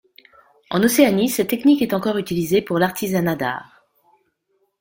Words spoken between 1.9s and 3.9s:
encore utilisée pour l'artisanat d'art.